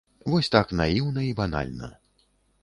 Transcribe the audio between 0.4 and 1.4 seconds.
так наіўна і